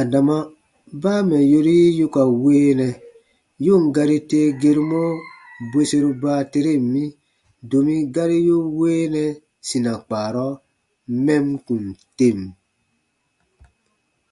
Adama 0.00 0.36
baa 1.02 1.20
mɛ̀ 1.28 1.42
yori 1.50 1.72
yi 1.82 1.88
yu 1.98 2.06
ka 2.14 2.22
weenɛ, 2.42 2.88
yu 3.64 3.74
ǹ 3.82 3.84
gari 3.94 4.18
tee 4.30 4.48
gerumɔ 4.60 5.02
bweseru 5.70 6.10
baateren 6.22 6.82
mi, 6.92 7.04
domi 7.70 7.96
gari 8.14 8.38
yu 8.48 8.56
weenɛ 8.78 9.24
sina 9.66 9.92
kpaarɔ 10.04 10.46
mɛm 11.24 11.44
kùn 11.66 11.84
tem. 12.16 12.38